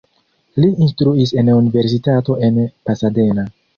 Li 0.61 0.69
instruis 0.85 1.33
en 1.43 1.51
universitato 1.57 2.39
en 2.49 2.59
Pasadena. 2.89 3.45